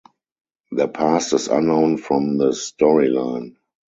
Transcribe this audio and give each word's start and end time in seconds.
Their 0.71 0.87
past 0.87 1.31
is 1.33 1.47
unknown 1.47 1.97
from 1.97 2.39
the 2.39 2.47
storyline. 2.53 3.57